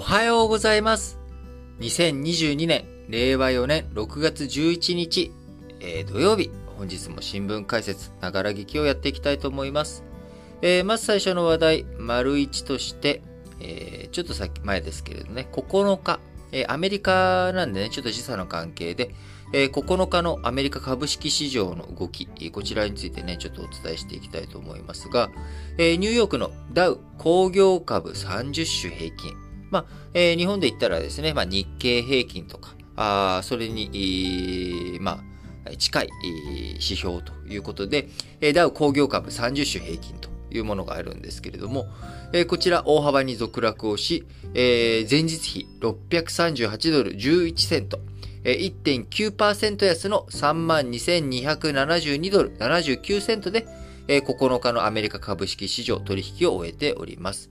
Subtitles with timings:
[0.00, 1.18] おはようございます。
[1.80, 5.30] 2022年、令和4年6月11日、
[5.78, 10.02] えー、土曜日、本日も新聞解説、ながら劇をやっていきたいと思います。
[10.62, 13.20] えー、まず最初の話題、丸1として、
[13.60, 16.18] えー、ちょっとさっき前ですけれどね、9日、
[16.50, 19.14] えアメリカなんでね、ちょっと時差の関係で、
[19.52, 25.30] え9日のアメリカ株式市場の動き、こちらについてね、ちょっとお伝えしていきたいと思いますが、
[25.76, 29.84] えニューヨークのダウ工業株30種平均、まあ、
[30.14, 35.22] えー、日本で言ったらですね、まあ、日経平均とか、あそれに、ま
[35.66, 36.08] あ、近い
[36.74, 38.08] 指標ということで、
[38.54, 41.86] ダウ工業株30種平均というものがあるんですけれども、
[42.32, 47.98] えー、こちら大幅に続落をし、えー、前日比638ドル11セント、
[48.44, 48.74] えー、
[49.08, 53.66] 1.9%安の32,272ドル79セントで、
[54.08, 57.50] えー、9日のアメリカ株式市場取引を終えております。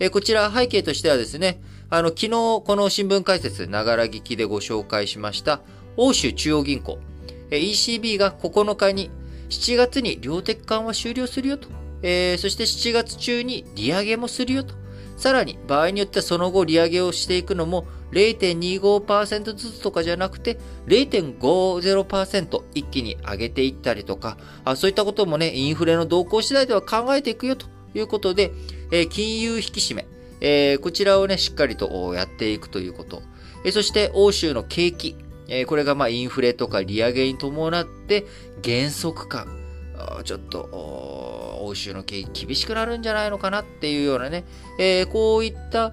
[0.00, 5.60] えこちら背景としてはですね、あの、昨日この新聞解説、ながら聞きでご紹介しました、
[5.96, 6.98] 欧州中央銀行、
[7.50, 9.10] え ECB が9日に
[9.48, 11.68] 7月に量的緩和終了するよと、
[12.02, 14.74] えー、そして7月中に利上げもするよと、
[15.16, 28.52] さらに場合によってはその後利上げをしていくのも0.25%ずつとかじゃなくて0.50%一気に上げていったりとかあ、そういったこともね、インフレの動向次第では考えていくよということで、
[28.94, 30.06] え、金融引き締め、
[30.40, 33.22] え、こちらをね、しっかりとやっていくということ。
[33.64, 35.16] え、そして、欧州の景気、
[35.48, 38.24] え、これがまあインフレとか利上げに伴って
[38.62, 39.48] 減速感、
[40.22, 40.68] ちょっと、
[41.62, 44.44] 欧州の景気厳しくなるんじゃないのかなっていうようなね、
[44.78, 45.92] えー、こういった、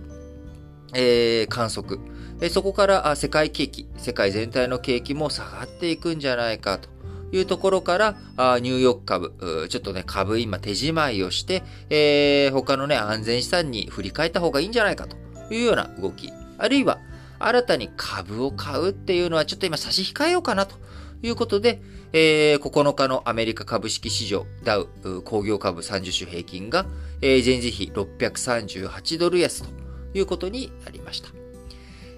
[0.94, 2.00] えー、観測、
[2.40, 7.01] え、そこから世界景気、世界全体の景気も下がっていくんじゃないかと。
[7.32, 15.18] いうところから、あニューヨーク株、ちょっとね、株今手仕舞いをして、えー、他のね、安全資産に振り返った方がいいんじゃないかと
[15.54, 16.32] いうような動き。
[16.58, 17.00] あるいは、
[17.40, 20.76] 新たに株を買うっていうのはちょっと今差し控えようかなと
[21.24, 21.82] いうことで、
[22.14, 24.88] えー、9日のアメリカ株式市場、ダウ
[25.24, 26.86] 工業株30種平均が、
[27.22, 29.70] えー、前日比638ドル安と
[30.14, 31.30] いうことになりました。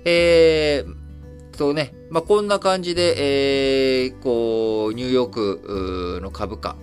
[0.05, 0.95] えー、
[1.53, 6.75] とね、まあ、こんな感じで、えー、こう、ニューヨークの株価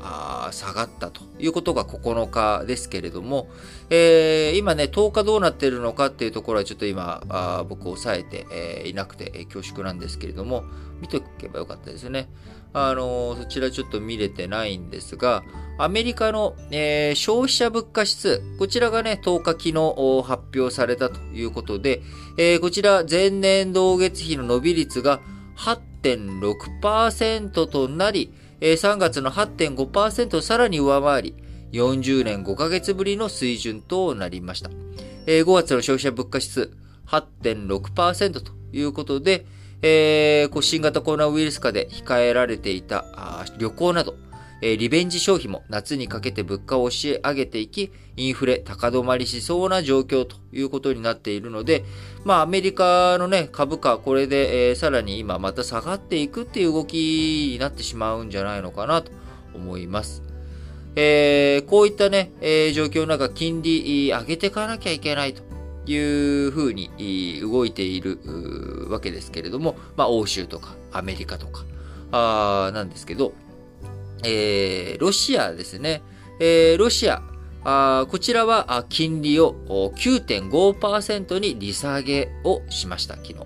[0.53, 3.49] 下がったということが9日ですけれども、
[3.91, 10.65] えー、今ね、10日どうなってるのかっていうところはちょっと今、あ僕抑えて、えー、いなくて、恐縮なんですけれども、
[11.01, 12.29] 見ておけばよかったですね。
[12.73, 15.43] あのそちらちょっと見れてないんですが、
[15.79, 19.73] アメリカの、えー、消費者物価指数、こちらがね、10日昨日
[20.23, 22.03] 発表されたということで、
[22.37, 25.23] えー、こちら前年同月比の伸び率が
[25.57, 28.31] 8.6%となり、
[28.61, 31.35] えー、3月の8.5%をさらに上回り、
[31.73, 34.71] 40年5ヶ月ぶりの水準となりました。
[35.27, 36.71] えー、5月の消費者物価指数
[37.07, 39.47] 8.6%ということで、
[39.83, 44.15] えー、こう新型コロナウイルス化で控えられていたあ旅行など、
[44.63, 51.85] えー、リベンジ消費も夏にかけて物価を押し上げていき、インフレ高止まりしそうな状況ということになっているので、
[52.25, 59.13] まあアメリカのね、株価、これで、えー、さらに今また下がっていくっていう動きになってしまうんじゃないのかなと
[59.55, 60.23] 思います。
[60.97, 65.43] えー、こういったね、えー、状況の中、金利上げていかなきゃいけないと
[65.91, 68.19] いうふうに動いている
[68.89, 71.65] わけですけれども、まあ、欧州とかアメリカとか
[72.13, 73.33] あなんですけど、
[74.25, 76.03] えー、ロシアですね、
[76.41, 77.23] えー、ロシア、
[77.65, 83.37] あこちらは金利を9.5%に利下げをしました、昨日。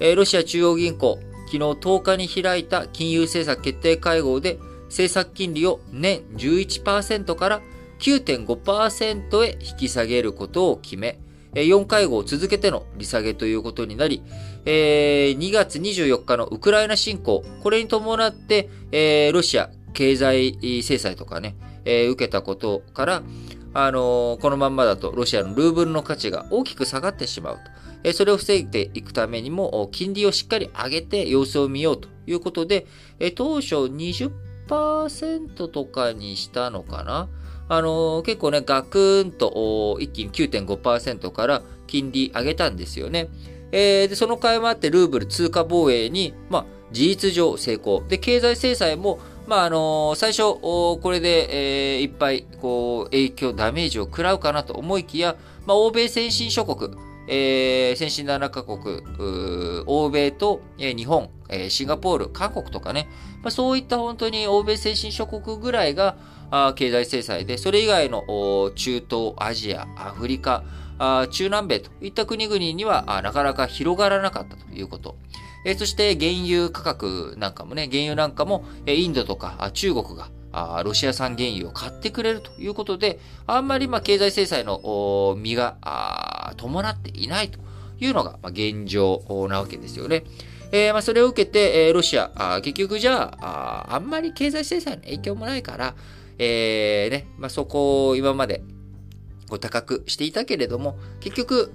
[0.00, 7.60] えー、ロシア中央銀行、昨日10日に開いた金融政策決定会合で、政策金利を年11%から
[7.98, 11.18] 9.5%へ引き下げることを決め、
[11.54, 14.22] 4会合を続けての利下げということになり、
[14.64, 18.68] 2月24日のウクライナ侵攻、これに伴って、
[19.32, 23.22] ロシア経済制裁とかね、受けたことから、
[23.74, 27.58] あのこのまんまだとロシアのルーブルの価値が大きく下がってしまう
[28.04, 28.12] と。
[28.12, 32.86] それを防いでいくためにも、金利をしっかり上げて様子を見ようということで、
[33.34, 37.28] 当初20%とかにしたのかな？
[37.68, 43.28] あのー、結構ね、ガクンと一気に9.5%から金利上げたんですよね。
[43.72, 48.02] えー、で、その会もあってルーブル通貨防衛に、まあ、事実上成功。
[48.08, 55.36] で、経済制裁も、まあ、あのー、最初、これで、えー、いっぱい、こう、影響、ダメージを食らうかなと思いきや、
[55.66, 56.96] まあ、欧米先進諸国、
[57.28, 59.02] えー、先進7カ国、
[59.86, 63.08] 欧米と、えー、日本、えー、シンガポール、韓国とかね、
[63.42, 66.16] まあ、そういった本当に欧米先進諸国ぐらいが、
[66.76, 68.22] 経済制裁で、それ以外の
[68.74, 70.62] 中東、アジア、アフリカ、
[71.30, 75.16] 中南米といった国々にはなかなか広がらなかったということ。
[75.76, 80.30] そして原油価格なんかもね、原油なんかも、インドとか中国が
[80.84, 87.58] ロシア産原油を買ってくれるということで、あんまり経済制裁の身が伴っていないと
[88.00, 90.24] いうのが現状なわけですよね。
[90.70, 95.94] えー、まそれを受けて、ロシア、結局じゃあ、あんまり経済制裁の影響もないから、
[96.38, 98.62] えー、ね、まあそこを今まで
[99.58, 101.72] 高くしていたけれども、結局、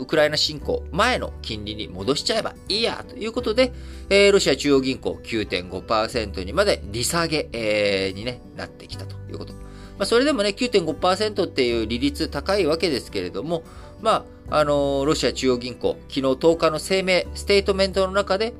[0.00, 3.72] ウクライナ侵攻前の金利に戻しちゃえばいいやということで、
[4.10, 9.54] えー、ロシア中央銀行9.5%にまで利下げ、えー、に、ね、なってきたということ。
[9.54, 13.64] まあ、それでもね、9.5%っていう利率高いわけですけれども、
[14.00, 18.54] まあ、あのー、ロシア中央銀行、昨日10日の声明、ステートメントの中で、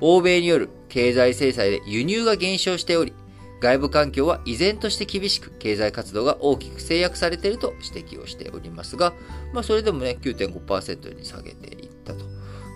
[0.00, 3.12] 欧米による経済制裁で輸入が減少しており、
[3.60, 9.14] 外部環境は依然として厳しく、経済活動が大きく制約されていると指摘をしておりますが、
[9.52, 12.24] まあ、それでもね、9.5%に下げていったと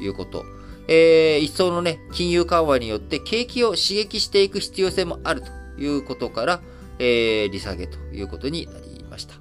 [0.00, 0.44] いうこと。
[0.88, 6.62] えー、一層のね、金融緩和によって景気を刺激していく必要性もあるということから、
[6.98, 9.34] えー、利下げということになりました。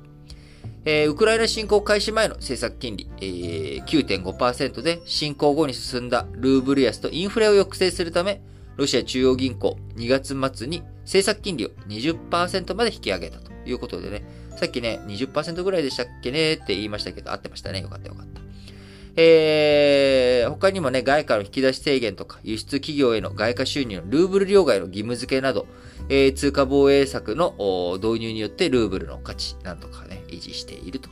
[0.85, 8.41] えー、ウクライナ侵攻開始前の政策金利、えー、9.5%で侵攻後に進んだルーブル安とインフレを抑制するため、
[8.81, 14.23] ロシア中央銀行2月末に政策金利を20%まで引き上げたということでね、
[14.57, 17.81] さっきね、20%ぐらいでしたっけねって言いましたけど、合ってましたね。
[17.81, 18.41] よかったよかった。
[19.17, 25.67] えー、他にもね、外貨の引き出し制限とか、輸出企業への外貨収入のルーブル両替の義務付けなど、
[26.09, 27.53] えー、通貨防衛策の
[28.01, 31.09] 導入によってルーブルの価値なんとかね、維持していると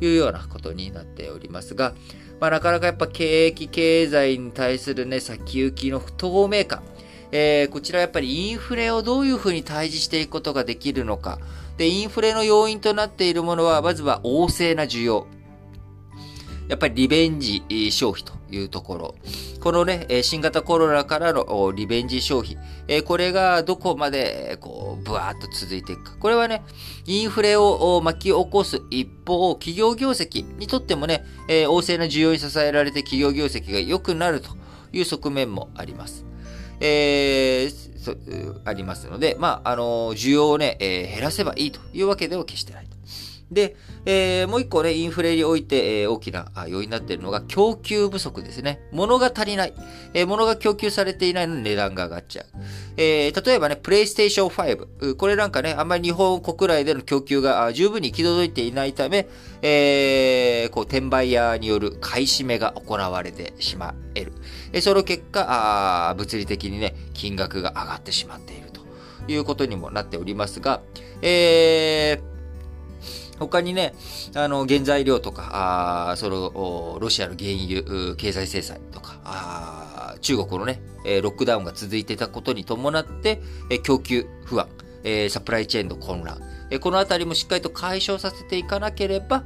[0.00, 1.92] いうようなことになっておりますが、
[2.40, 6.82] まあ、なかなかやっぱ景気経済に対するね、先行きの不透明感、
[7.32, 11.38] えー、こちらやっぱりインフレをどういうふうに対峙していくことができるのか。
[11.78, 15.26] で、インフレの要因となっているものは、まずは旺盛な需要。
[16.68, 19.14] やっぱりリベンジ消費というところ。
[19.60, 23.02] このね、新型コロナからのリベンジ消費。
[23.02, 26.16] これがどこまで、こう、ブワーッと続いていくか。
[26.18, 26.62] これはね、
[27.06, 34.50] インフレを巻き起こす一方、企業業績にとってもね、旺盛な需要に支えられて企業業績が良くなると
[34.92, 36.31] いう側面もあります。
[36.84, 42.91] えー、ありますので、まあ、あの、需要をね、えー、減らせばいいというわけでは決してない。
[43.52, 48.80] で、えー、もう一個ね、インフレにおいて、えー、大きな要因になっているのが供給不足ですね。
[48.92, 49.74] 物が足りない。
[50.14, 52.46] えー、物が供給されていないのに値段が上がっちゃう。
[52.96, 55.16] えー、例えばね、プレイステーション5。
[55.16, 59.28] これなんかね、あんまり日本国内での供給が十分に行き届いていないため、
[59.62, 64.32] えー、こう、転売屋による買い占めが行われてしまえる。
[64.72, 65.46] えその結果
[66.10, 68.80] あ、物理的にね、金額が上がってしまっていると
[69.28, 70.80] いうことにもなっておりますが、
[71.20, 72.31] えー、
[73.42, 73.94] 他にね、
[74.34, 80.80] あの、原材料とか、あその、ロシアの原油、経済制裁とか、あ中国のね、
[81.22, 83.40] ロックダウンが続いていたことに伴って、
[83.82, 84.68] 供給不安、
[85.30, 86.40] サプライチェーンの混乱、
[86.80, 89.44] このあたりもしっかりと解消させていかなければ、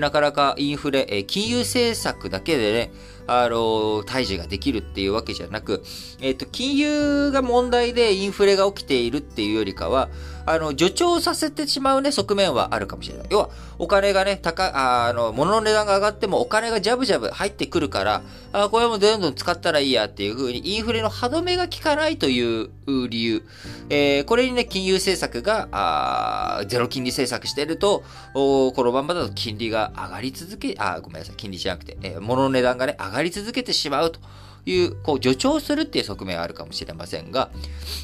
[0.00, 2.92] なかなかインフレ、金融政策だけでね、
[3.26, 5.82] あの、退治ができるっていうわけじゃなく、
[6.20, 10.08] えっ、と、金融が問題でインフレが起きているっていうよりかは、
[10.50, 13.26] あの、助長させてしまうね、側面はあるかもしれない。
[13.30, 22.70] 要は、お金がね、高、あの、物の値段が上がってもお金がジャブジャブ入ってくるから、あこれもどんどん使ったらいいやっていう風に、インフレの歯止めが効かないという
[23.08, 23.42] 理由。
[23.90, 28.02] えー、これにね、金融政策が、あゼロ金利政策してると、
[28.34, 34.20] おこのままだと金利が上がり続け、あ、ごめんなさい、金利じゃなくて、えー、物の値段がね、上がり続けてしまうと。
[34.70, 37.50] いう、こう、助長するっていう側面はあるかもしれませんが、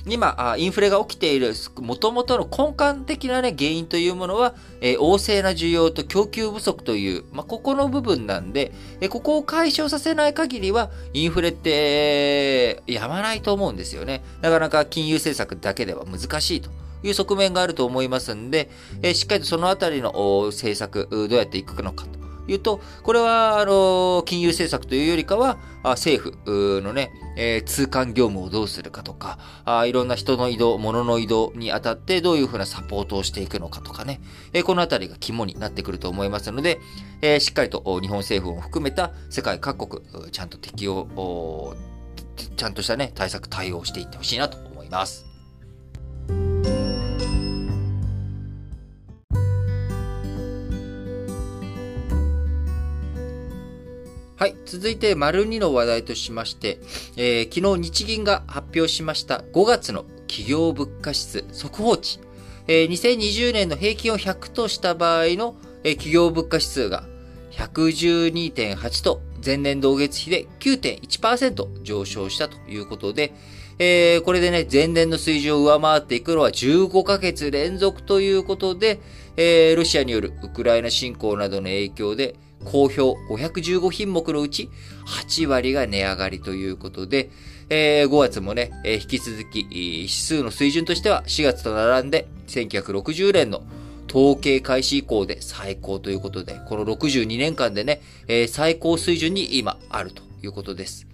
[0.06, 14.22] 今、インフレが起きている、元々の根幹的なね、原因というものは、えー、旺盛な需要と供給不足という、まあ、ここの部分なんで、えー、ここを解消させない限りは、インフレって、やまないと思うんですよね。
[14.40, 16.70] なかなか金融政策だけでは難しいと。
[17.02, 18.70] いう側面があると思いますんで、
[19.02, 34.20] えー、しっかりとそのあたりの政策、どうやっていくのかというと、これは、あの、金融政策というよりかは、政府のね、えー、通関業務をどうするかとかあ、いろんな人の移動、物の移動にあたってどういうふうなサポートをしていくのかとかね、
[34.52, 36.80] えー、このあたりが肝になってくると思いますので、
[37.20, 41.76] えー、しっかりと日本政府を含めた世界各国、ちゃんと適用、
[42.56, 45.26] ちゃんとしたね、対策対応していってほしいなと思います。
[54.36, 54.56] はい。
[54.66, 56.80] 続いて、丸2の話題としまして、
[57.16, 62.18] えー、昨日日銀が発表しました5月の企業物価指数速報値。
[62.66, 67.04] えー、2020年の平均を100とした場合の、えー、企業物価指数が、
[67.52, 73.32] 112.8と前年同月比で9.1%上昇したということで、
[73.78, 78.98] えー、これでね、前年の水準を上回っていくのは15ヶ月連続ということで、
[79.36, 82.34] えー、ロシアによるウクライナ侵攻などの影響で、
[82.64, 84.70] 好評515品目のうち
[85.06, 87.30] 8割が値上がりということで、
[87.68, 93.62] えー、5月もね、えー、引き続き、指数の水準としては4月と並んで1960年の
[94.08, 101.06] 統計開始以降で最高ということで、この62年間でね、えー、最高水準に今あるということです。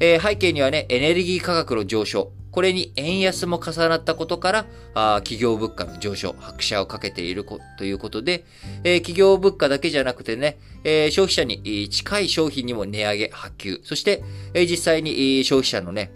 [0.00, 7.46] えー、背景にはね、エネルギー価格の上昇、これに円安も重なったことから、あ企業物価の上昇、拍車をかけている
[7.78, 8.44] ということで、
[8.84, 14.22] えー、企業物価だけじゃなくてね、えー、消費者に近い商品にも値上げ、発給、そして、
[14.54, 16.12] え、実際に消費者のね、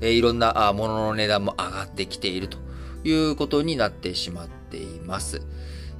[0.00, 2.58] えいろんなものの値段も上がってきていると
[3.04, 5.42] いうことになってしまっています。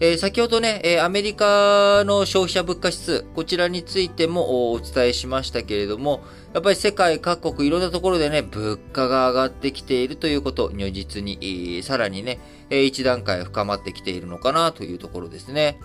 [0.01, 6.23] え、先ほどね、え、アメリカの消費者物価指数、こちらについてもお伝えしましたけれども、
[6.55, 12.39] やっぱり世界各国いろんなところでね、物価が上がってきているということ、如実に、さらにね、
[12.71, 15.81] 一段階深まってきているのかなというところですね。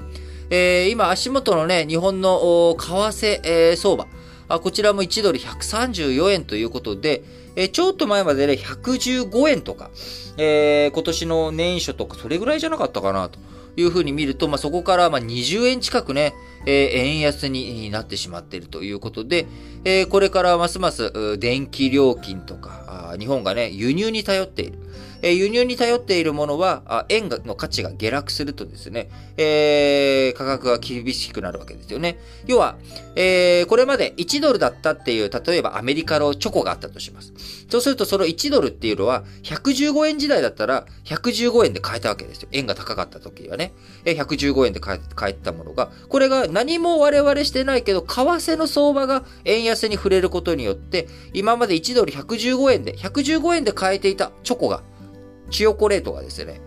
[0.49, 4.07] え今足元のね、日本の為替、え相場、
[4.47, 7.23] あこちらも1ドル134円ということで、
[7.55, 9.89] えちょっと前までね、115円とか、
[10.37, 13.39] え今年の年初とかそれぐらいじゃなかったかなと。
[13.75, 16.33] いうふうに見ると、まあ、そこからまあ20円近くね、
[16.65, 19.47] えー、円安になってしまっているということで、
[19.85, 24.79] えー、これからますます電気料金とか、日本がね、輸入に頼っている。
[25.23, 32.19] え輸入に頼っているものは、円の価値が下落するとですね、えー、価格が厳しくなるわけですよね。
[32.45, 32.75] 要は、
[33.15, 37.33] えー、これまで1ドルだったっていう、例えばアメリカのチョコがあったとします。
[37.69, 42.49] そうするとその1ドルっていうのは、115円時代だったら、115円で買えたわけですよ。
[42.51, 43.71] 円が高かった時はね。
[44.03, 54.81] 115円で買えたものが、これが何も我々してないけど、為替の相場が円安安に触れることによって、今まで1ドル115円で、115円で買えていたチョコが、
[55.51, 56.61] チヨコレートがですね、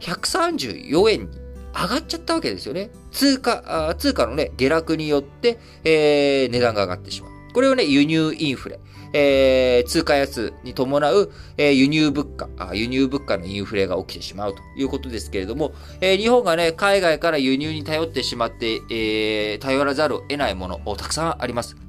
[0.00, 1.28] 134円に
[1.74, 2.90] 上がっちゃったわけですよね。
[3.12, 7.30] 通貨、通貨のね、下落によって、えー、値段が上がってしまう。
[7.52, 8.80] これをね、輸入インフレ。
[9.12, 21.87] えー、通貨安に伴う、えー、輸入物価あ、輸入物価のインフレが起きてしまうということですけれども、えー、日本がね、海外から輸入に頼ってしまって、えー、頼らざるを得ないもの、たくさんあります。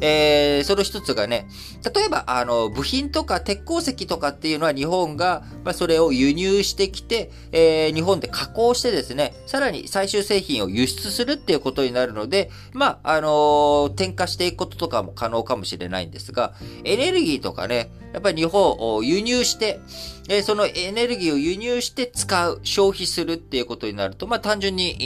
[0.00, 1.48] えー、その一つがね、
[1.94, 19.80] 例えば、あの、部品とか鉄鉱石とかっていうのは日本が、まあ、それを輸入してきて、えー、日本で加工してですね、さらに最終製品を輸出するっていうことになるので、まあ、あのー、転嫁していくこととかも可能かもしれないんですが、エネルギーとかね、やっぱり日本を輸入して、
[20.28, 24.96] えー、そのエネルギーを輸入して使う、消費するっていうことになると、まあ、単純に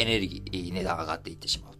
[0.00, 1.77] エネルギー、値段上がっていってしまう。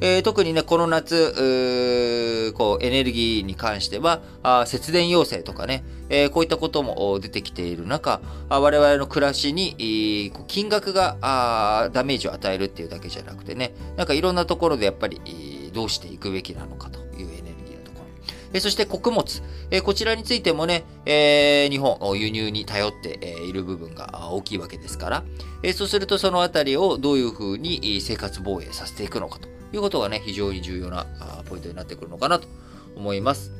[0.00, 18.04] えー、特にね、この夏、こう、エネルギーに関しては、あ節電要請とかね、えー、こういったことも出てきている中、あ我々の暮らしに、金額があダメージを与えるっていうだけじゃなくてね、なんかいろんなところでやっぱり、どうしていくべきなのかというエネルギーのところ。
[18.52, 25.24] えー、そして穀物、えー、こちらについてもね、えー、日本、輸入に頼っている部分が大きいわけですから、
[25.62, 29.55] え、そうするとそのあたりをどういうふうに生活防衛させていくのかと。
[29.72, 31.06] いうことがね、非常に重要な
[31.48, 32.48] ポイントになってくるのかなと
[32.96, 33.52] 思います。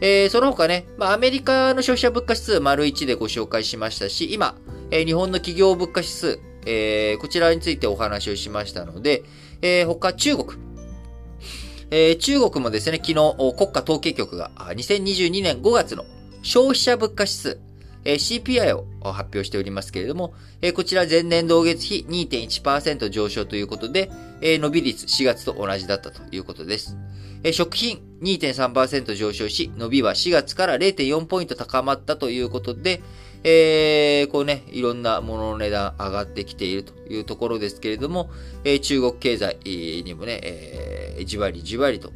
[0.00, 4.56] えー、その他ね、まあ、アメリカの消費者物価指数丸1でご紹介しましたし、今、
[4.90, 9.24] えー、日本の企業物価指数、えー、こちらについてお話をしましたので、
[9.60, 10.58] えー、他中国。
[11.90, 13.14] えー、中国もですね、昨日
[13.56, 16.04] 国家統計局が2022年5月の
[16.42, 17.60] 消費者物価指数、
[18.04, 20.34] CPI を発表しておりますけれども、
[20.74, 26.96] こちら前年同月比2.1%上昇ということで、伸び率4月と同じだったということです。
[27.52, 33.00] 食品2.3%上昇し、伸びは4月から0.4ポイント高まったということで、
[33.44, 38.30] えー、こうね、いろんなものの値段上がってきているというところですけれども、
[38.82, 42.10] 中国経済にもね、じわりじわりと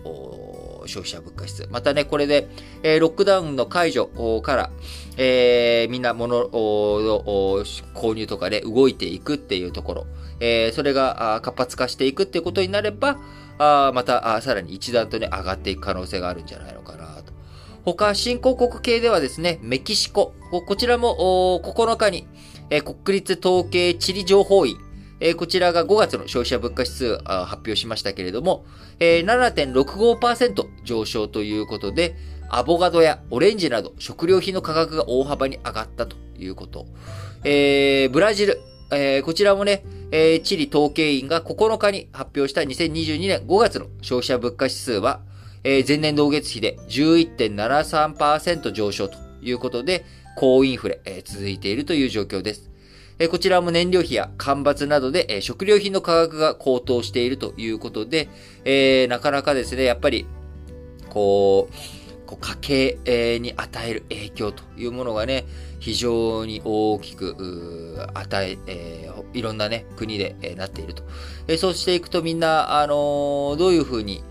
[0.86, 1.68] 消費者物価指数。
[1.70, 2.48] またね、これで、
[2.82, 4.08] えー、ロックダウンの解除
[4.42, 4.70] から、
[5.16, 7.62] えー、みんな物を
[7.94, 10.06] 購入とかで動いていくっていうところ、
[10.40, 13.18] えー、それが活発化していくっていうことになれば、
[13.58, 17.32] あまたさらに一段とね、上がっていく可能性があるんじゃないのかなと。
[17.84, 20.34] 他、新興国系ではですね、メキシコ、
[20.66, 22.26] こちらも9日に、
[22.70, 24.76] えー、国立統計地理情報院、
[25.24, 28.64] え、こちらが5月の消費者物価指数発表しましたけれども、
[28.98, 32.16] えー、7.65%上昇ということで、
[32.50, 36.86] アボカドやオレンジなど食料品の価格が大幅に上がったということ。
[37.44, 38.60] えー、ブラジル、
[38.90, 45.20] えー、こちらもね、えー、チリ統計員が9日に発表した2022年5月の消費者物価指数は、
[45.62, 50.04] えー、前年同月比で11.73%上昇ということで、
[50.36, 52.71] 高インフレ、えー、続いているという状況です。
[53.28, 58.28] こちらも燃料費や干ばつなどで、食料品の価格が高騰しているということで、
[58.64, 60.26] えー、なかなかですね、やっぱり、
[61.10, 65.44] こう、こう家計に与える影響というものがね、
[65.78, 71.02] 非常に大きく、与え、えー、いろんなね、国で、え、なっていると。
[71.48, 74.22] えー、そうしていくとみんな、あの、どういうふうに、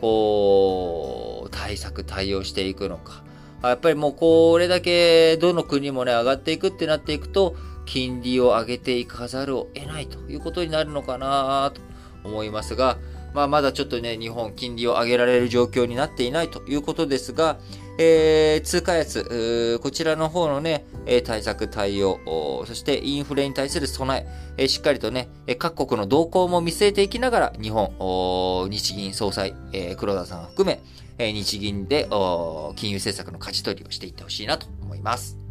[0.00, 3.24] こう、対策、対応していくのか。
[3.62, 11.80] やっぱりもうこれだけどの国もね、上がっていくってなっていくと、金利を上げていかざるを得ないということになるのかなと
[12.28, 12.98] 思いますが、
[13.34, 17.58] まあ、まだちょっとね、日本金利を上げられる状況になっていないということですが、
[17.98, 20.86] えー、通貨安、こちらの方のね、
[21.24, 24.26] 対策対応、そしてインフレに対する備
[24.56, 25.28] え、しっかりとね、
[25.58, 29.54] 各国の動向も見据えていきながら、日本、日銀総裁、
[29.98, 30.66] 黒田さんを含
[31.18, 32.06] め、日銀で
[32.74, 35.45] 金融政策の舵取りをしていってほしいなと思います。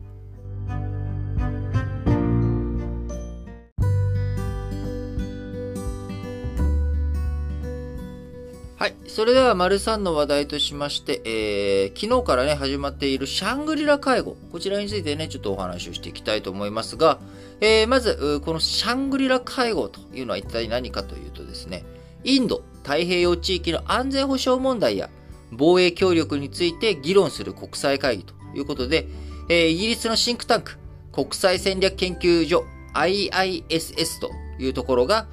[8.78, 8.96] はい。
[9.08, 14.36] それでは、丸3の話題としまして、えー、昨日からね、始まっているシャングリラ介護。
[14.52, 17.20] こちらについてね、ちょっとお話をしていきたいと思いますが、
[17.62, 21.86] えー、まず、このシャングリラ介護というのは一体何かというとですね、
[22.26, 25.10] インド太平洋地域の安全保障問題や
[25.54, 29.08] 防衛協力について議論する国際会議ということで、
[29.48, 30.78] えー、イギリスのシンクタンク、
[31.14, 35.28] 国際戦略研究所 IISS というところが、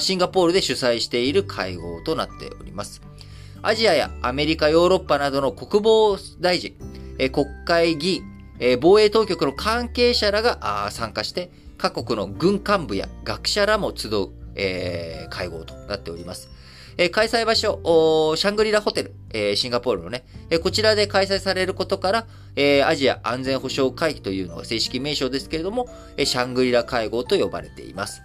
[0.00, 3.02] シンガポールで主催している会合となっております。
[3.62, 6.74] アジアやアメリカ、ヨーロッパなどの国防大臣、
[7.32, 14.28] 国会議員、防衛当局の関係者らが参加して、各国の軍幹部や学者らも集う、
[15.30, 16.48] 会合となっております。
[17.10, 20.24] 開催場所、シャングリラホテル、シンガポールのね、
[20.62, 22.26] こちらで開催されることから、
[22.86, 28.22] アジア安全保障会議というのが正式名称ですけれども、シャングリラ会合と呼ばれています。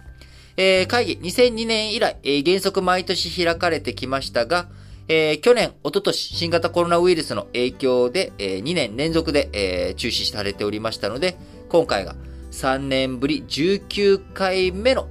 [0.60, 4.68] えー、会議2002年以来、えー、原則毎年開かれてきましたが、
[5.06, 11.36] えー、去年、おととし、新型コロナウイルスの影響で、えー、2年連続で、えー、中止されておりましたので、
[11.68, 12.16] 今回が
[12.50, 15.06] 3年ぶり19回目の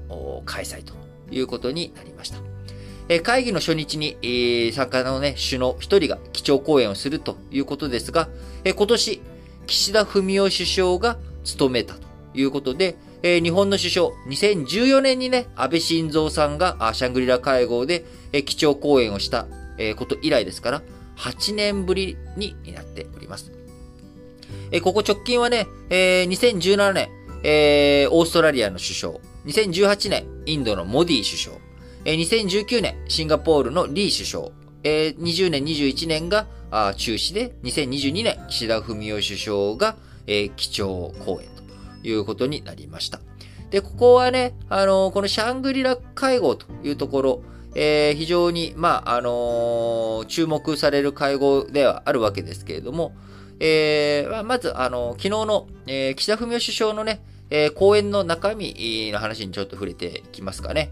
[0.45, 0.93] 開催と
[1.31, 2.39] いうことになりました。
[3.07, 8.27] えー、会議の初日に、えー、参加のね、首脳一人が基調講演をするということですが、
[8.65, 9.21] えー、今年、
[9.65, 12.01] 岸田文雄首相が務めたと
[12.33, 20.81] いうことで、えー、日本の首相、2014年にね、安倍晋三さんがシャングリラ会合で、えー、基調講演をした、えー、こと以来ですから、
[21.17, 23.51] 8年ぶりになっております。
[24.71, 27.09] えー、ここ直近はね、えー、2017年、
[27.43, 29.13] えー、オーストラリアの首相、
[29.45, 31.57] 2018年、インドのモディ首相、
[32.05, 34.49] えー、2019年、シンガポールのリー首相、
[34.83, 39.95] えー、20年、21年があ中止で、2022年、岸田文雄首相が、
[40.27, 41.56] えー、基調講演
[42.09, 43.19] いうことになりました。
[43.69, 47.43] で、ここはね、あのー、このシャングリラ会合というところ、
[47.75, 53.13] えー、非常に、まあ、あのー、注目される会合ではあるわけですけれども、
[53.59, 60.91] えー、まず、あの昨日の、え岸田文雄首相のね、え講演の中身の話にちょっと触れていきますかね。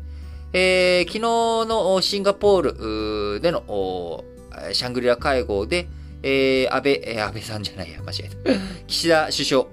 [0.54, 4.24] え昨日のシンガポールでの
[4.72, 5.88] シャングリラ会合で、
[6.24, 8.60] え安倍、安倍さんじゃないや、間違えた。
[8.88, 9.66] 岸田首相、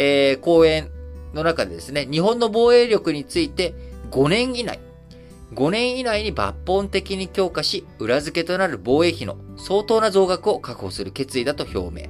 [0.00, 0.90] えー、講演
[1.34, 3.74] の中でですね、日本の防衛力について
[4.12, 4.78] 5年以内、
[5.54, 12.08] 5年以内に抜本的に強化し、裏付けとなる防衛費の相当な増額を確保する決意だと表明。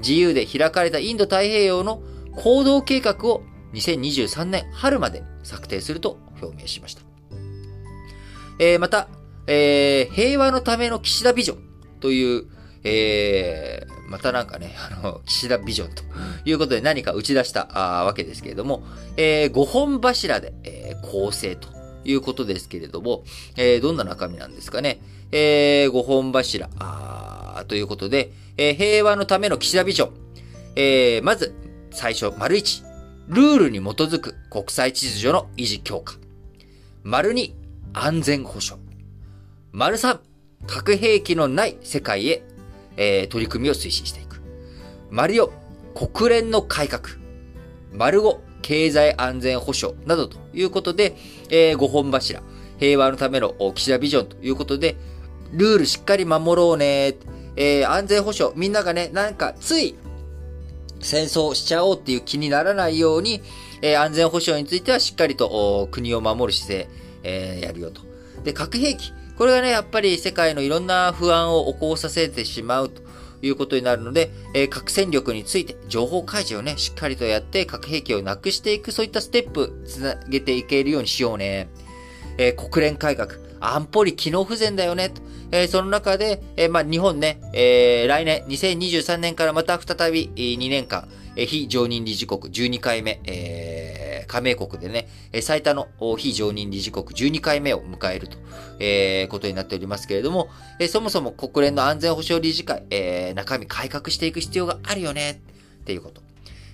[0.00, 2.02] 自由で開かれたインド太平洋の
[2.34, 3.42] 行動計画を
[3.74, 7.02] 2023年春まで策定すると表明しました。
[8.58, 9.08] えー、また、
[9.46, 11.62] えー、平和のための岸田ビジョン
[12.00, 12.46] という、
[12.82, 16.02] えー、またなんかね、あの、岸田ビジョンと
[16.44, 18.82] いうことで何か打ち出したわけですけれども、
[19.16, 21.68] えー、5本柱で、えー、構成と
[22.04, 23.22] いうことですけれども、
[23.56, 25.00] えー、どんな中身なんですかね。
[25.30, 30.12] えー、5本柱あということで、えー、平和のための岸田ビジョン。
[30.74, 31.54] えー、まず、
[31.92, 32.84] 最初、丸1、
[33.28, 36.14] ルールに基づく国際秩序の維持強化。
[37.04, 37.52] 丸2、
[37.92, 38.82] 安全保障。
[39.70, 40.18] 丸3、
[40.66, 42.42] 核兵器のない世界へ
[43.00, 44.42] えー、取り組みを推進していく。
[45.10, 45.50] 丸4、
[45.94, 47.04] 国連の改革。
[47.92, 51.16] 丸5、経済安全保障などということで、
[51.48, 52.42] えー、5本柱、
[52.78, 54.96] 平和のための岸田ビジョンということで、
[55.52, 57.16] ルールしっかり守ろうね。
[57.56, 59.96] えー、安全保障、みんながね、なんかつい
[61.00, 63.40] 戦争しちゃおうっていう気にならないように、
[63.80, 66.88] えー、安全保障についてはしっかりと国を守る姿勢、
[67.22, 68.02] えー、やるよと。
[68.44, 69.12] で、核兵器。
[69.40, 73.00] これがね、やっぱり世界のいろんな不安を起こさせてしまうと
[73.40, 81.70] いうことになるので、えー、核戦力について情報開示をね、しっかりとやって核兵器をなくしていく、そういったステップつなげていけるようにしようね。
[82.36, 83.30] えー、国連改革。
[83.60, 85.08] 安保理機能不全だよね。
[85.08, 85.22] と
[85.52, 95.08] えー、その中で、えー、まあ、日本ね、えー、来年、2023年からまた再び2年間、え、非常任理事国12回目、えー、加盟国でね、
[95.42, 98.36] 最多の非常任理事国12回目を迎えると、
[98.78, 105.40] えー、ことになっておりますけれども、え、そもそも国連の安全保障理事会、えー、中身改革していく必要があるよね、
[105.82, 106.29] っていうこと。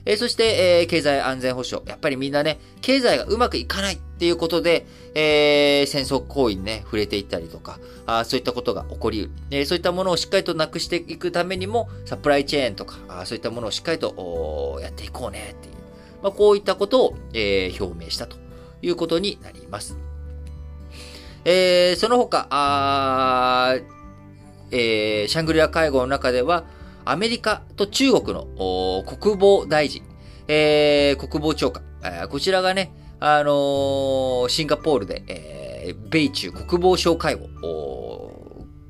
[0.07, 1.87] えー、そして、えー、経済安全保障。
[1.87, 9.64] やっぱりみんなね、経済がうまくいかないっていうことで、えー、戦争行為にね、触れていったりとか、あそういったことが起こり得る、え。
[9.64, 15.75] そういったものをしっかりとなくしていくためにも、サプライチェーンとか、あそういったものをしっかりとやっていこうねっていう。
[16.23, 18.37] まあ、こういったことを、えー、表明したと
[18.81, 19.99] いうことになります。
[21.45, 23.77] え、その他、あ
[24.71, 26.64] えー、シャングリラ会合の中では、
[27.07, 30.03] アメリカと中国の国防大臣、
[30.49, 37.47] えー、国防長官、えー、こちらがね、あのー、シンガポールで、えー、米中国防相会合、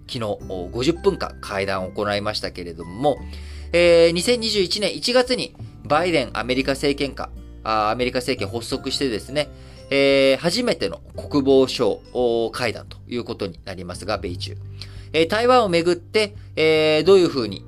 [0.09, 3.19] 昨日50分間会談を行いましたけれども、
[3.75, 7.29] えー、2021年1月にバイデンアメリカ政権下、
[7.65, 9.51] アメリカ政権発足してですね、
[9.91, 14.57] えー、初めての国防相会談ということになりますが、米中。
[15.17, 17.65] え、台湾をめぐって、え、どういうふうに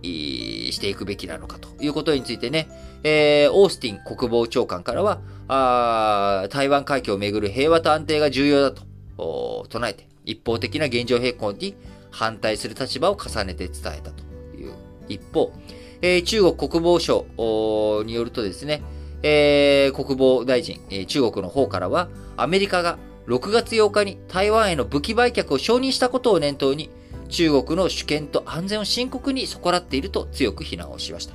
[0.70, 2.68] していくべきなのかということについてね、
[3.02, 11.74] えー、オースティン国防長官からは、あ台湾海峡をめぐる平和と安定が重要だと唱えて、一方的な現状変更に
[12.10, 14.74] 反対する立場を重ねて伝えたという
[15.08, 15.50] 一方、
[16.02, 18.82] えー、中国国防省によるとですね、
[19.22, 26.90] えー、国防大臣、え、中国の方からは、アメリカが6月8日に台湾への武器売却を承認したことを念頭に、
[27.28, 31.34] 中国の主権と安全を深刻に損なっていると強く非難をしました。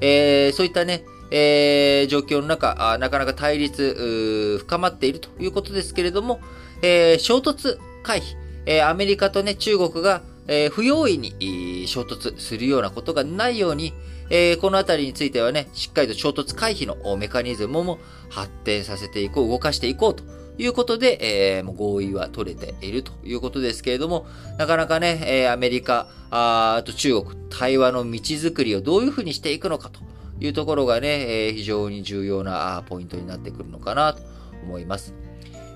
[0.00, 6.40] えー、そういったね、えー、状況の中、なかなか対立、深まっているということですけれども、
[6.82, 13.94] えー、衝突回避、えー、アメリカとね、中国が、えー、不用意に衝突するようなことがないように、
[14.30, 20.22] えー、このあたりについてはね、しっかりと衝突回避のメカニズムも発展させていこう、動かしていこうと
[20.58, 24.26] いうことで、えー、もう合意は取れているということですけれども、
[24.58, 30.00] なかなかね、えー、アメリカ、あと中国、対話の道づくりをどういうふうにしていくのかと
[30.40, 34.22] いうところがね、えー、非常に重要なポイントになってくるのかなと
[34.64, 35.14] 思います。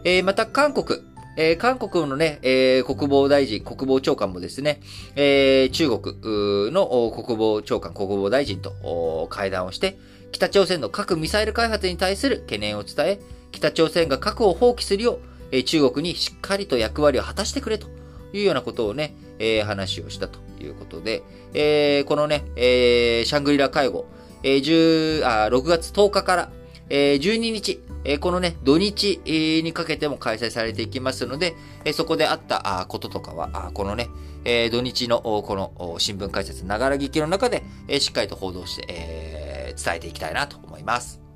[0.05, 1.01] えー、また韓国、
[1.37, 4.81] えー、韓国のね、えー、国防大臣、国防長官もですね、
[5.17, 9.99] えー、中国の国防長官、国防大臣と会談をして、
[10.33, 13.21] 北朝鮮の核ミサイル開発に対する懸念を伝え、
[13.52, 15.20] 北朝鮮が核を放棄するよ
[15.52, 17.88] う、中国にしっかりと役割を果たしてくれと
[18.32, 21.22] いうようなことをね、えー、話をしたということで、
[21.54, 24.06] えー、このね、えー、シャングリラ会合、
[24.42, 26.50] えー、あ6月10日から、
[26.90, 29.20] えー、12日、えー、このね、土日
[29.62, 34.08] にかけても開催されていきますので、えー、そこであったこととかは、このね、
[34.44, 41.28] えー、土日のこの新聞解説、ながら聞きの中で、えー、しっかりと報道して、えー、伝えていきたいなと思います。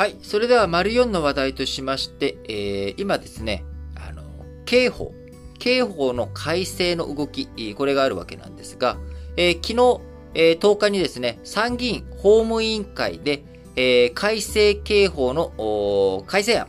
[0.00, 0.16] はい。
[0.22, 4.22] それでは、丸4の話題としまして、えー、今ですね、あの、
[4.64, 5.12] 刑法。
[5.58, 8.96] 刑法の改正の動き、これがあるわけなんですが、
[9.36, 10.00] えー、昨日、
[10.32, 13.44] えー、10日にですね、参議院法務委員会で、
[13.76, 16.68] えー、改正刑法の改正案、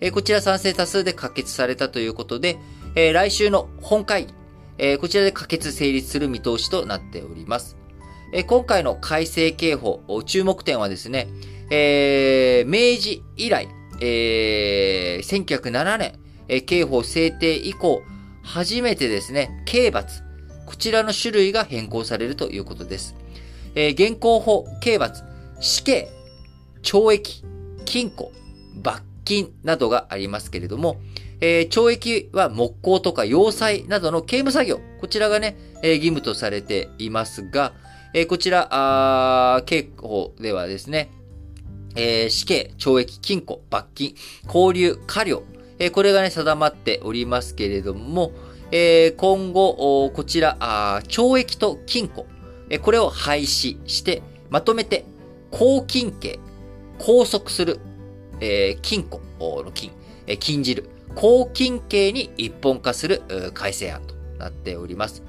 [0.00, 2.56] えー、こちら賛成多数で可決されたということで、
[2.94, 4.34] えー、来週の本会議、
[4.78, 7.76] えー、こちらで可決成立する見通しとなっております。
[8.32, 11.28] えー、今回の改正刑法、注目点はですね、
[11.70, 13.68] えー、明治以来、
[14.00, 18.02] えー、1907年、えー、刑法制定以降、
[18.42, 20.22] 初めてですね、刑罰、
[20.66, 23.16] こちらの種類が変更されるということです。
[23.74, 25.22] えー、現行法、刑罰、
[25.60, 26.08] 死刑、
[26.82, 27.44] 懲役、
[27.84, 28.30] 禁錮、
[28.82, 30.96] 罰金などがありますけれども、
[31.40, 37.72] えー、懲役は木工とか要塞などの刑務作業、こちらがね、えー、義務とされていますが、
[38.12, 41.10] えー、こちら、あ刑法ではですね、
[41.96, 44.14] えー、死刑、懲役、禁錮、罰金、
[44.46, 45.42] 交留、過料、
[45.78, 48.32] えー、これがね、定まっておりますけれども、
[48.72, 50.56] えー、今後、こちら、
[51.08, 52.24] 懲役と禁錮、
[52.70, 55.04] え、これを廃止して、まとめて、
[55.50, 56.38] 拘禁刑、
[56.98, 57.80] 拘束する、
[58.40, 59.20] え、禁錮
[59.64, 59.90] の禁、
[60.26, 60.88] え、禁じる。
[61.16, 63.22] 公金刑に一本化する
[63.52, 65.24] 改正案となっております。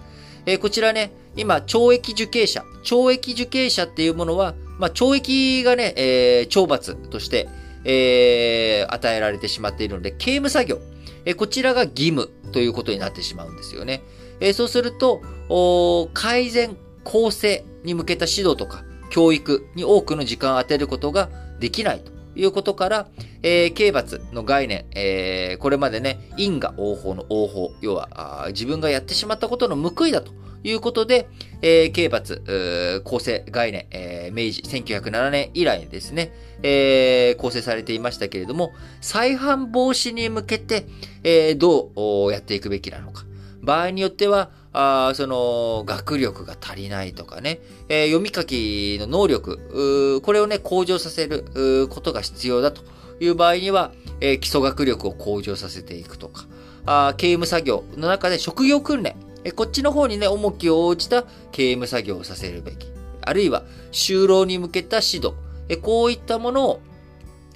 [0.45, 2.63] え、こちらね、今、懲役受刑者。
[2.83, 7.47] 懲役受刑者っていうものは、まあ、懲役がね、えー、懲罰として、
[7.85, 10.79] えー、与えられてしまっているので、刑務作業。
[11.23, 14.01] えー、こちらが義務ということになってしまうんですよね。
[14.39, 15.21] えー、そうすると、
[16.15, 23.07] 改善、構成に向けた指導とか、教育に多くの時間を当てることができないということから、
[23.43, 30.31] えー、刑罰の概念、えー、これまでね、因果応報の応報、要は自分がやってしまったことの報いだと
[30.63, 31.27] いうことで、
[31.61, 36.31] えー、刑罰、構成概念、えー、明治1907年以来ですね、
[36.63, 38.71] えー、構成されていましたけれども、
[39.01, 40.87] 再犯防止に向けて、
[41.23, 41.91] えー、ど
[42.27, 43.25] うやっていくべきなのか。
[43.61, 52.81] 場合によっては、あその、学力が足りないとかね、えー、読み書きの能力、これをね、向上させることが必要だと。
[53.21, 56.45] いう場合には、えー、基礎学力を向上させていくとか、
[56.85, 62.87] あ刑務作業の中で職業訓練、えこっちの方にね、重きを応じた刑務作業をさせるべき。
[63.21, 65.33] あるいは、就労に向けた指導。
[65.69, 66.81] えこういったものを、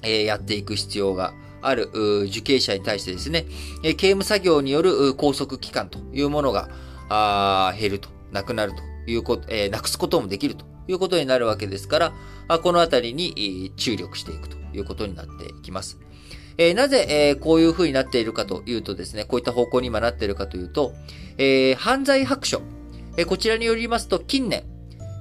[0.02, 1.90] えやっていく必要がある
[2.26, 3.46] 受刑者に対してですね、
[3.82, 6.68] え刑務作業による拘束期間というものが
[7.08, 12.12] あ減ると、なくなるということ、え、なくすこともできるということになるわけですから、
[12.48, 15.98] あこのあたりに注力していくということになっていきます。
[16.58, 20.94] えー、なぜ、えー、こういう風になっているかというとですね、こういった方向に今なっているかというと、
[21.38, 22.62] えー、犯罪白書、
[23.16, 24.64] えこちらによりますと、近年、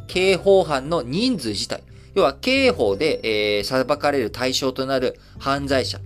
[0.08, 6.00] 刑法犯の人数自体、要は刑法で、え裁かれる対象となる犯罪者、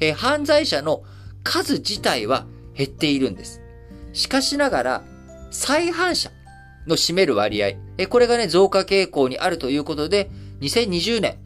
[0.00, 1.02] え犯罪者の
[1.42, 3.60] 数自体は減っているんです。
[4.12, 5.04] しかしながら、
[5.50, 6.30] 再犯者
[6.86, 11.38] の占める割合、えこれがね、増加傾向にあるということで、2020年、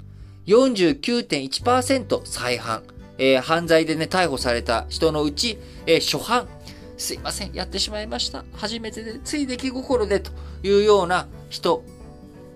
[0.47, 2.83] 49.1%再犯、
[3.19, 6.49] えー、犯罪でね、逮捕された人のうち、えー、初犯、
[6.97, 8.45] すいません、やってしまいました。
[8.55, 10.31] 初めてで、つい出来心でと
[10.63, 11.83] いうような人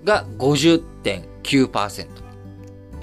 [0.05, 2.23] が50.9%。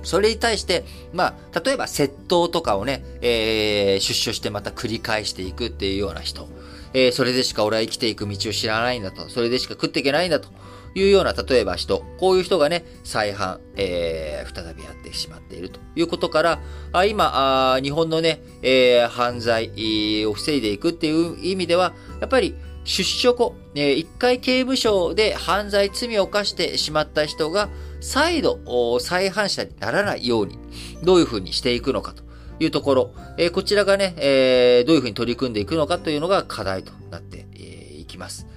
[0.04, 6.48] それに対して、まあ、例えば窃盗とかをね、えー、出所してまた繰り返していくっていうような人。
[6.94, 9.30] えー、それでしか俺は生きていく道を知らないんだと。
[9.30, 10.50] それでしか食っていけないんだと。
[10.96, 16.60] いうような、例えば人、こういう人がね、再犯、えー、再びやってしまっているということから、
[16.92, 27.70] あ今あ、日本のね、えー、犯罪を防いでいくっていう意味では、やっぱり出所後、えー、一回刑務所で犯罪罪を犯してしまった人が、
[28.02, 30.58] 再度、再犯者にならないように、
[31.04, 32.24] どういうふうにしていくのかと
[32.60, 38.48] いうところ、えー、こちらがね、えー、どういうふうに取り組んでいくのかというのが課題となっていきます。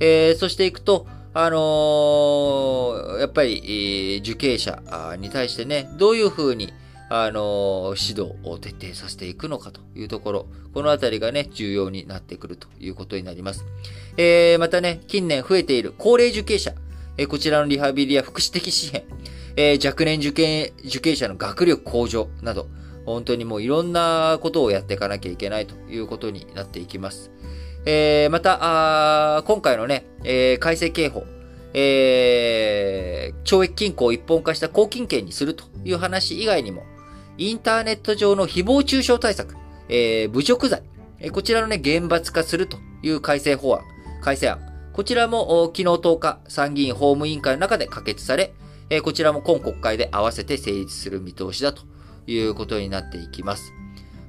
[0.00, 4.80] えー、そしていくと、あのー、やっぱり、受刑者
[5.18, 6.72] に対してね、どういうふうに、
[7.10, 13.64] あのー、指導を徹底させていくのかというところ、このあたりがね、重要になってくるということになります。
[14.16, 16.72] えー、またね、近年増えている高齢受刑者、
[17.16, 19.02] え、こちらのリハビリや福祉的支援、
[19.56, 22.68] え、若年受刑、受刑者の学力向上など、
[23.06, 27.33] 本当にもういろんなことをやっていかなきゃいけないということになっていきます。
[27.86, 31.24] えー、また、今回のね、えー、改正刑法、
[31.74, 36.84] えー、懲役金庫を一本化した公金刑にするという話以外にも、
[37.36, 39.56] インターネット上の誹謗中傷対策、
[39.88, 40.82] えー、侮辱罪、
[41.18, 43.82] えー、こちらのね、厳罰化するという改正法案、
[44.22, 44.60] 改正案、
[44.92, 48.54] こちらも昨日10日、参議院法務委員会の中で可決され、
[48.88, 51.82] えー、こちらも今国会で合わせて成立する見通しだと
[52.26, 53.72] いうことになっていきます。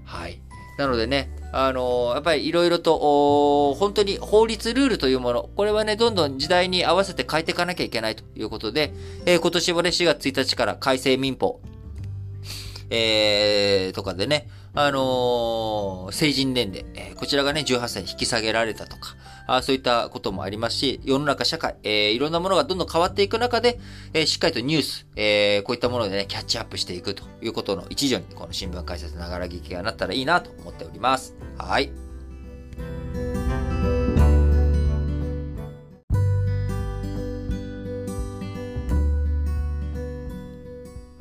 [0.03, 0.41] はい。
[0.77, 8.93] なのでね、あの、やっぱりいろいろと、本当に法律ルールというもの、これはね、どんどん時代に合わせて変えていかなきゃいけないということで、
[9.25, 11.61] えー、今年もね、4月1日から改正民法、
[12.89, 19.15] えー、とかでね、あのー、成人年齢、えー、こちらがね、18歳に引き下げられたとか、
[19.47, 23.79] あそういったこともありますし、世の中社会、えー、いろんなものがどんどん変わっていく中で、
[24.13, 31.35] えー、しっかりとニュース、えー、こういったものでね、キャッチアップしていくということの一助に、この新聞解説ながら聞きがなったらいいなと思っております。
[31.57, 32.04] はい。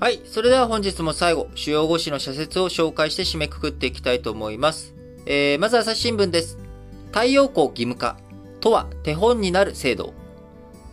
[0.04, 0.20] はい。
[0.26, 4.94] それでは本日も最後、主要語詞の社説を紹介して締めくくっていきたいと思います。
[5.24, 6.58] えー、まず朝日新聞です。
[7.06, 8.18] 太陽光義務化
[8.60, 10.12] とは手本になる制度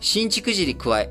[0.00, 1.10] 新築時に加え、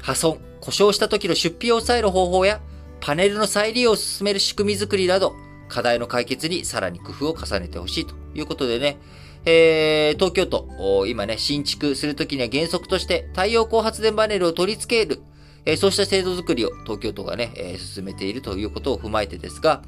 [0.00, 2.62] 破損、故障した時の出費を抑える方法や、
[3.00, 5.34] パネルの再利用を進める仕組み作りなど、
[5.68, 8.96] 課題の解決にさらに工夫を重ねてほしいということでね、
[9.44, 15.20] えー、東京都、今ね、新築するときには原則として太陽光発電パネルを取り付ける、
[15.64, 19.82] えー、そうした制度作りを東京都がね、えー、進めているということを踏まえてですが、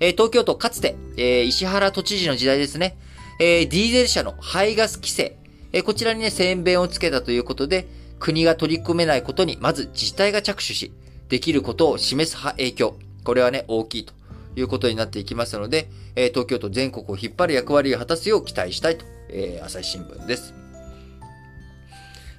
[0.00, 2.96] えー、東京都かつて、えー、石原都知事の時代ですね、
[3.38, 5.36] えー、ディーゼル車の排ガス規制、
[5.72, 7.86] えー、こちらにね、宣弁をつけたということで、
[8.18, 10.92] 国が取り組めないことに、まず自治体が着手し、
[11.28, 12.96] できることを示す影響。
[13.24, 14.14] これはね、大きいと
[14.54, 20.54] いうことになっていきますので、えー、東京都全国を引っ張る役割を果たすよう期待したいと、えー、朝日新聞です。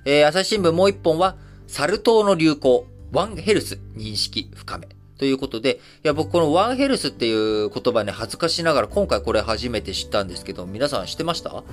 [0.05, 1.35] えー、朝日新聞もう一本は、
[1.67, 4.87] サル痘の流行、ワンヘルス認識深め。
[5.17, 11.63] ということで、いや、僕このワンヘルスっていう言葉ね、恥ずかしながら今回これ初めて知ったんですけど、皆さん知ってました？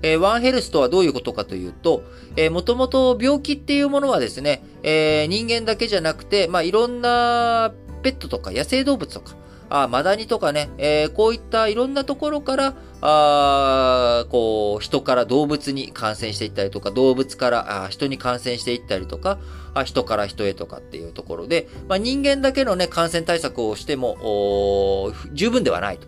[0.00, 2.02] えー、ワンヘルスとはどういうことかというと、
[2.36, 9.36] えー、もともと病気っていうものはですね、えー、人間だけじゃなくて、まあ、いろんなペットとか野生動物とか、
[9.76, 19.40] あマダニとかね、えー、こういったいろんなところから、あこう、人から動物に感染していったりとか、動物からあ人に感染していったりとか、
[19.74, 26.06] あ人から人へとかっていうところで、まあ、人間だけのね、感染対策をしても、十分ではないと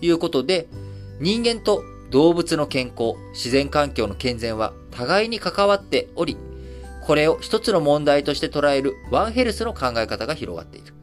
[0.00, 0.68] いうことで、
[1.18, 6.36] 人間と動物の健康、自然環境の健全は互いに関わっており、
[7.04, 10.97] これを一つの問題として捉えるワンヘルスの考え方が広がっている。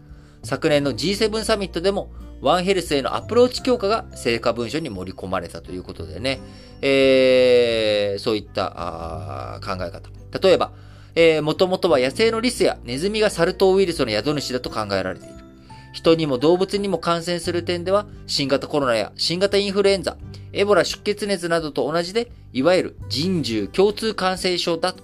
[0.46, 2.10] 昨年の G7 サミットでも、
[2.42, 6.40] ワンヘルスへのアプローチ強化が成果文書に盛り込まれたということでね、
[6.82, 10.10] えー、そういった考え方。
[10.40, 10.72] 例えば、
[11.16, 15.36] えー、もともとは野生のリスやネズミがサル痘ウイルスの宿主だと考えられている。
[15.94, 20.18] 人にも動物にも感染する点では、新型コロナや新型インフルエンザ、
[20.52, 25.04] エボラ出血熱などと同じで、いわゆる人獣共通感染症だと。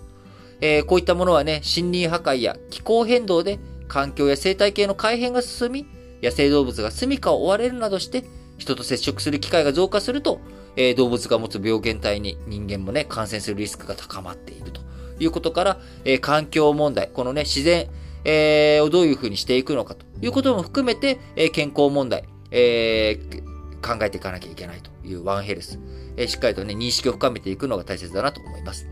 [0.60, 3.58] えー、こういったものはね、森林破壊や気候変動で
[3.92, 5.86] 環境や生態系の改変が進み、
[6.24, 8.24] 野生動物が住処を追われるなどして、
[8.58, 10.40] 人と接触する機会が増加すると、
[10.78, 14.80] えー、動物が持つ病原体に人間もね、感染するリスクが高まっていると。
[15.20, 17.90] いうことから、えー、環境問題、このね、自然、
[18.24, 20.06] えー、をどういうふうにしていくのかと。
[20.22, 24.90] いうことも含めて、えー、健康問題、えー、考えていかなきゃいけないと。
[25.06, 25.80] いうワンヘルス、
[26.16, 28.88] えー、しっかりとね、認識を深めていくのが大切だなと思います。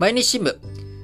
[0.00, 0.56] 毎日新聞、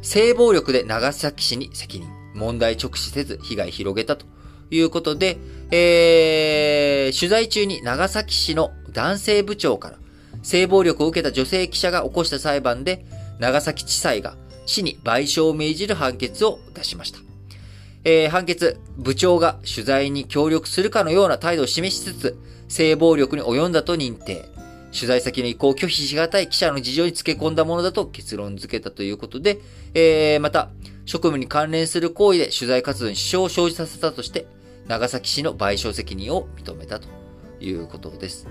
[0.03, 2.16] 性暴力で長崎市に責任。
[2.37, 4.27] 問題直視せず被害広げたと
[4.71, 5.39] いうことで、
[5.71, 9.99] えー、取材中に長崎市の男性部長から
[10.43, 13.05] 性暴力を受けた女性記者が起こした裁判で、
[13.41, 17.19] 長崎地裁が市に賠償を命じる判決を出しました。
[18.05, 24.56] えー、判決、部長が取材に協力するかのような態度を示しつつ、性暴力に及んだと認定。
[24.97, 29.59] 取材先の意向を拒否しがたい記者の事情につけ込んだものだと結論付けたということで、
[29.95, 30.71] えー、また、
[31.05, 34.47] 職務に関連する行為で取材活動に支障を生じさせたとして、
[34.89, 37.09] 長崎市の賠償責任を認めたと
[37.61, 38.49] いうことです。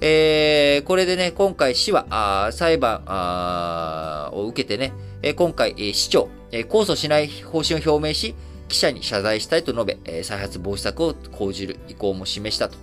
[0.00, 4.92] えー、これでね、今回市は、裁判を受けてね、
[5.22, 8.34] え今回、え市長、え控訴しない方針を表明し、
[8.68, 12.76] 記者に謝罪したいと述べ、え再発防止策を講じる意向も示したと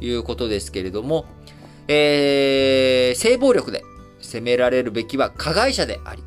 [0.00, 1.26] いうことですけれども、
[1.88, 3.82] えー、性暴力で
[4.20, 6.22] 責められるべきは加害者であり、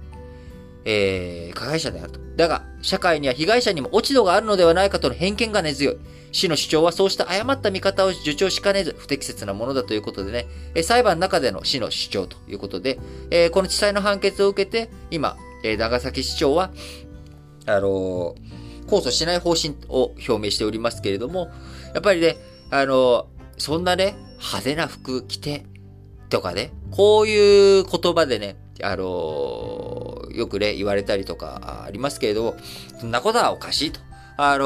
[0.85, 2.19] えー、加害者であると。
[2.35, 5.97] だが、社会には被害者にも落ち度があるのではないかとの偏見が根強い。
[6.31, 12.99] 市の主張はそうした誤った見方を助長しかねず、不適切なものだということでね、え裁判の中での市の主張ということで、
[13.31, 16.71] えー、この地裁の判決を受けて、今、えー、長崎市長は、
[17.65, 21.51] あのー、控訴しない方針を表明しておりますけれども、
[21.93, 22.37] やっぱりね、
[22.71, 25.65] あのそんなね、派手な服着て、
[26.29, 32.55] とかね、こういう言葉でね、あのー、よくね、言われたりとかありますけれど、
[32.99, 33.99] そんなことはおかしいと。
[34.37, 34.65] あの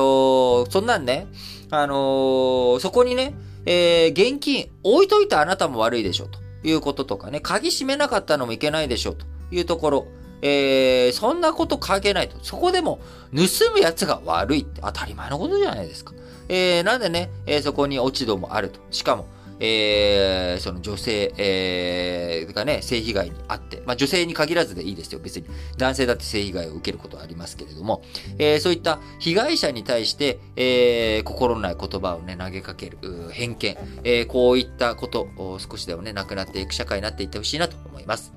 [0.66, 1.28] ー、そんなんね、
[1.72, 3.34] あのー、そこにね、
[3.66, 10.08] え現金置いといたあなたも悪いでしょということとかね、鍵閉めなかったのもいけないでしょというところ、
[10.42, 12.36] えそんなこと関係ないと。
[12.44, 13.00] そこでも、
[13.34, 16.14] 盗む奴が悪いって当たり前のことじゃないですか。
[16.50, 18.82] えなんでね、えそこに落ち度もあると。
[18.92, 19.28] しかも、
[19.65, 25.45] えー、その女性、えー、がね、性被害にあって、まあ女性に限らずでいいですよ、別に。
[25.78, 28.04] 男性だって性被害を受けることはありますけれども、
[28.39, 32.98] えー、そういった被害者に対して、えー、心ない言葉をね、投げかける、
[33.31, 38.33] 偏見、えー、こういったことを少しでもね、なくなっていく社会になっていってほしいなと思います。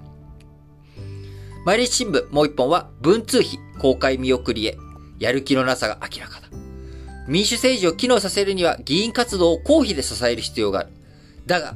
[1.65, 4.79] 毎日新聞もう一本は、文通費公開見送りへ、
[5.19, 6.47] やる気のなさが明らかだ。
[7.27, 10.91] 民主政治を機能させるには議員活動を公費で支える必要がある。
[11.47, 11.75] だが、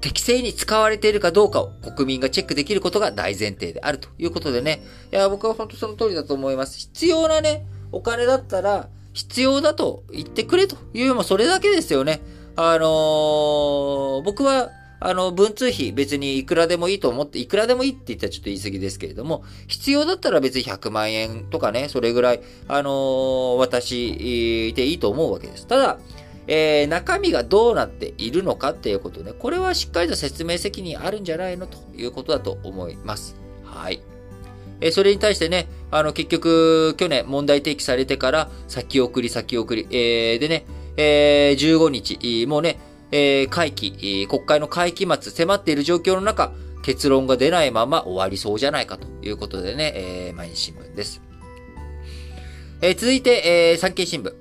[0.00, 4.82] 適正に使われているかどうかを国民がチェックできることが大前提であるということでね。
[5.10, 6.78] いや、僕は本当その通りだと思います。
[6.78, 12.20] 必要なね、お金だったら、必要だと言ってくれというよりもそれだけですよね。
[12.56, 14.70] あのー、僕は、
[15.00, 25.66] あの、文通費別にいくらでもいいと思って、いくらでもいいって言ったらちょっと言い過ぎですけれども、必要だったら別に100万円とかね、それぐらい、あのー、私でいいと思うわけです。
[25.66, 25.98] ただ、
[26.46, 33.36] えー、中身がどうなっているのかっていうことね、これはしっかりと説明責任あるんじゃないのということだと思います。
[33.64, 34.00] はい。
[34.80, 40.66] えー、それに対してね、あの、結局、去年問題提起されてから先送り先送り、えー、でね、
[40.96, 42.78] えー、15日、もうね、
[43.10, 51.22] えー、会期、国会の会期末迫っている状況の中、結論が出ないまま終わりそうじゃないかということでね、えー、毎日新聞です。
[52.82, 54.34] えー、続いて、えー、産経新聞。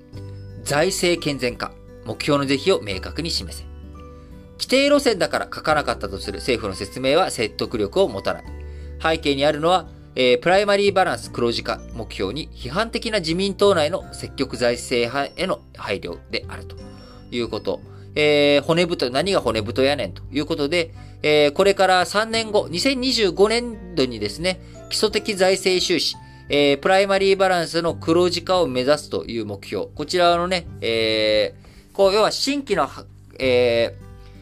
[0.64, 1.72] 財政健全化。
[2.06, 3.66] 目標の是非を明確に示せ。
[4.54, 8.44] 規定路線だから書かなかったとする政府の説明は説得力を持たない。
[9.02, 16.76] 背景にあるのは、えー、プライマリーバランス黒字化目標に批判的な自民党内の積極財政派への配慮であると
[17.32, 17.82] いうこと。
[18.16, 20.94] えー、骨太、何が骨太やねんということで、
[21.24, 26.16] えー、これから3年後、2025年度にですね、基礎的財政収支、
[26.50, 29.88] えー、プライマリーバランスの黒字化を目指すという目標。
[29.96, 31.63] こちらのね、えー、
[31.94, 32.90] こう、要は新規の、
[33.40, 33.96] え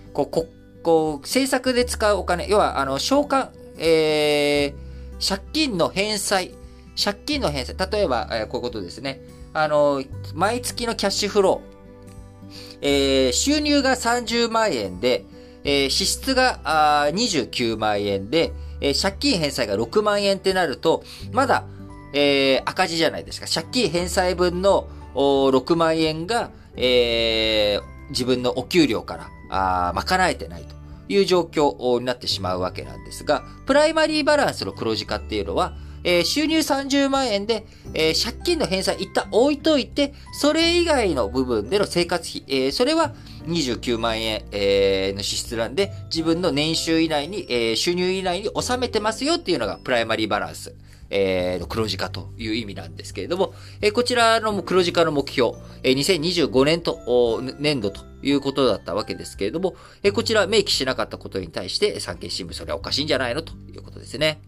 [0.10, 0.48] ー、こう、こ
[0.84, 6.56] こう、政策で使うお金、要は、あの、償還、えー、借金の返済、
[7.02, 9.22] 借金の返済、例えば、えー、こういうことですね。
[9.54, 11.72] あの、毎月のキャッシュフロー、
[12.82, 15.26] えー、収入が30万円で、
[15.64, 21.66] えー、支出があ29万円で、えー、借金返済が6万円ってなると、まだ、
[22.14, 23.48] えー、赤字じゃないですか。
[23.54, 30.76] 借金返済分のお6万円が、えー、自分のお給料からあ賄えてないと
[31.10, 43.14] いう状況になってしまうわけなんですが、プライマリーバランスの黒字化っていうのは、えー、収入30万円で、えー、借金の返済一旦置いといて、それ以外の部分での生活費、えー、それは
[43.46, 50.74] 29万円、え、の支出なんで、自分の年収以内に、え、収入以内に収めてますよっていうのがプライマリーバランス。
[51.12, 55.52] えー、黒字化という意味なんですけれども、えー、こちらの黒字化の目標、
[55.84, 64.42] えー、2025年と、年度ということだったわけですけれども、えー、こちら明記しなかったことに対して、産経新聞それはおかしいんじゃないのということですね。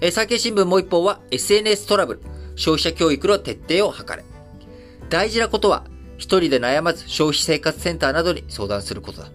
[0.00, 2.20] えー、産経新聞もう一方は SNS トラブル、
[2.56, 4.24] 消費者教育の徹底を図れ。
[5.10, 5.84] 大事なことは、
[6.16, 9.28] 一人で悩まず消費生活センターなどに相談することだ。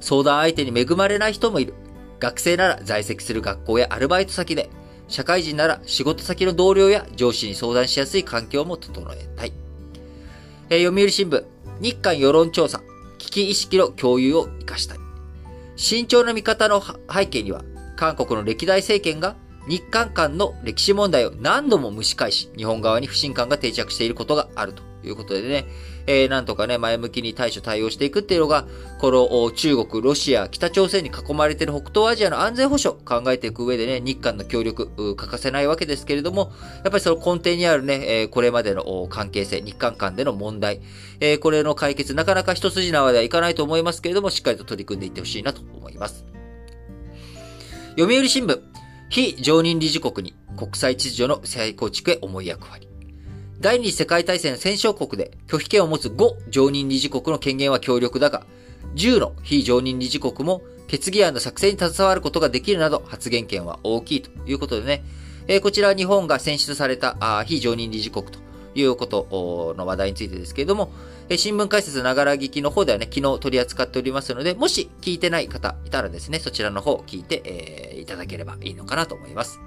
[0.00, 1.74] 相談相手に恵まれない人もいる。
[2.18, 4.70] 学生なら在籍する学校やアルバイト先で、
[5.08, 9.52] 社会人なら仕事先の同僚や上司に相談しやすい環境も整えたい。
[10.68, 11.44] えー、読売新聞、
[11.80, 12.82] 日韓世論調査、
[13.18, 14.98] 危機意識の共有を活かしたい。
[15.76, 17.62] 慎重な見方の背景には、
[17.96, 19.36] 韓国の歴代政権が
[19.68, 25.66] 日韓間の歴史問題を何度も蒸し返し、日本側に不信感が定着していることがあるということでね、
[26.06, 28.66] えー、なんとかね、前向きに対処対応していくっていうのが、
[28.98, 36.52] この中国、ロシア、北朝鮮に囲まれている北東アジアの安全保障考えていく上でね、日韓の協力、欠かせないわけですけれども、
[36.84, 40.80] やっぱりその根底にあるね、えこれまでの関係性、日韓間での問題、
[41.20, 46.24] えこれの解決、なかなか一筋縄ではいかないと思いますけれども、しっかりと取り組んでいってほしいなと思います。
[47.98, 48.60] 読売新聞、
[49.08, 52.95] 非常任理事国に国際秩序の再構築へ重い役割。
[53.60, 58.44] 第二次世界大戦戦勝国で拒否権を持つ5常任理事国の権限は強力だが、
[58.94, 65.02] 10の非常任理事国も決議案の作成に携わることができるなど発言権は大きいということでね、
[65.48, 68.38] えー、こちら日本が選出されたあ非常任理事国と
[68.74, 70.90] いうことの話題についてですけれども、
[71.30, 79.60] えー、新聞解説ながら聞きの方ではね、昨日取り扱っておりますので、もし聞いてない方いたらですね、そちらの方を聞いて、えー、いただければいいのかなと思います。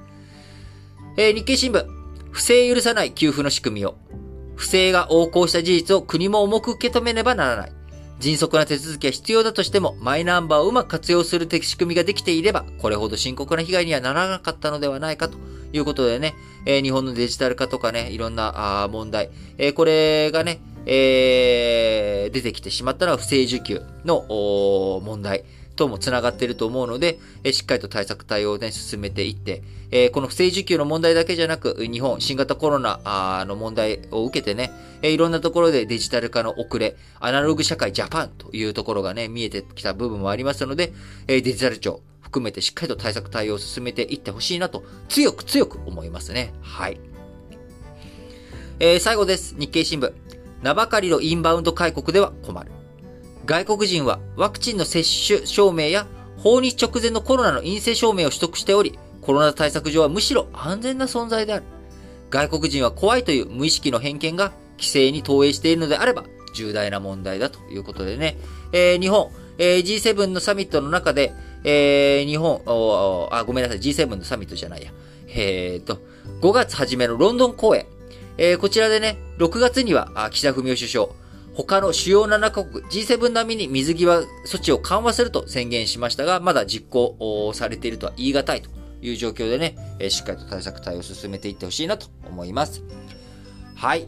[1.18, 1.99] えー、日経新聞、
[2.40, 3.98] 不正許さない給付の仕組みを、
[4.56, 7.72] 不正が横行した事実を国も重く受け止めねばならない。
[8.22, 15.38] 迅速な手続きは必要だとしても、マイナンバーをうまく活用する仕組みができていれば、これほど深刻な被害にはならなかったのではないかと
[15.74, 16.34] いうことでね、
[16.66, 24.26] えー、日本のデジタル化とかね、いろんなあ問題、えー、これがね、えー、出てきてしまったのは不正受給の
[25.04, 25.44] 問題。
[25.80, 34.72] とも繋がっていると思うので、えしっかりと対策対応をね、進めていって、えこの不正受給の問題だけじゃなく、日本、新型コロナの問題を受けてね、
[35.02, 40.92] えいろんなところでデジタル化の遅れ、アナログ社会ジャパンというところがね、見えてきた部分もありますので、
[41.28, 46.54] えデジタル庁含めてしっかりと対策対応を進めていってほしいなと、強く強く思いますね。
[46.62, 47.00] はい。
[48.82, 49.56] えー、最後です。
[49.58, 50.14] 日経新聞。
[50.62, 52.79] 名ばかりのインバウンド開国では困る。
[53.50, 56.06] 外国人はワクチンの接種証明や
[56.38, 61.64] 訪日直前のコロナの陰性証明を取得しており、コロナ対策上はむしろ安全な存在である。
[62.30, 68.38] 外国人は怖いという無意識の偏見が規制に投影しているのであれば重大な問題だということでね、
[68.72, 71.34] えー、日本、えー、G7 のサミットの中で、
[71.64, 72.62] えー、日本
[73.32, 74.92] あ、ごめんなさい、G7 のサミットじゃないや。
[75.28, 75.98] えー、と、
[76.42, 77.88] 5月初めのロンドン公演、
[78.38, 81.08] えー、こちらでね、6月には岸田文雄首相、
[81.56, 88.70] 他の主要7カ国 G7 並みに水際措置を緩和すると宣言しましたが、まだ実行されているとは言い難いと
[89.02, 92.84] いう状況でね、えしっかりと対策対応を進めていってほしいなと思います。
[93.76, 94.08] はい。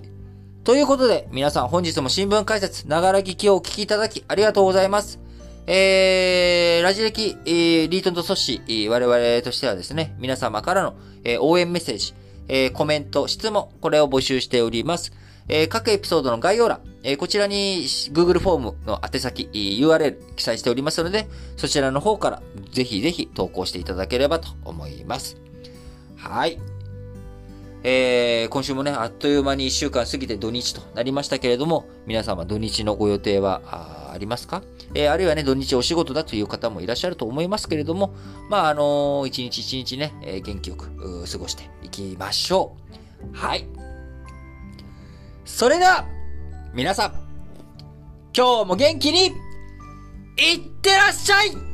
[0.63, 5.19] ということで、皆さん本日も新聞解説、ながら聞きをお聞きいただきありがとうございます。
[5.67, 12.13] えー、ラジ歴、えー、リートンとソッシー、我々としてはですね、皆様からの、えー、応援メッセージ、
[12.47, 15.13] えー、コメント、質問、これを募集しております。
[15.47, 21.27] えー、各エピソードの概要欄、え、こちらに Google フォームの宛先、URL 記載しておりますので、
[21.57, 22.41] そちらの方から
[22.71, 25.37] ぜひぜひ投稿していただければと思います。
[26.17, 26.59] はい。
[27.83, 34.61] えー、今週もね、あっという間に1週間過ぎて土日となりましたけれども、皆様土日のご予定はあありますか？
[34.93, 38.13] えー、あるいはね、土日お仕事だという方もいらっしゃると思いますけれども、
[38.49, 42.75] まあ、あのー、一日一日ね、えー、元気よく過ごしていきましょ
[43.33, 43.35] う。
[43.35, 43.65] はい。
[45.45, 46.05] それでは、
[46.73, 47.11] 皆さん、
[48.33, 51.70] 今日も元気に、いってらっしゃい